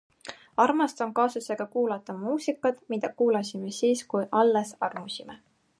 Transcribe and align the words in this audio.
Armastan 0.61 1.11
kaaslasega 1.19 1.67
kuulata 1.75 2.15
muusikat, 2.23 2.83
mida 2.95 3.13
kuulasime 3.23 3.77
siis, 3.83 4.05
kui 4.15 4.25
alles 4.41 4.75
armusime. 4.89 5.39